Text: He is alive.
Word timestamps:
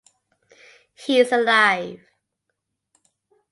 He 0.95 1.19
is 1.19 1.31
alive. 1.31 2.07